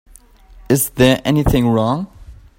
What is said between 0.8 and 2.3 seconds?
there anything wrong?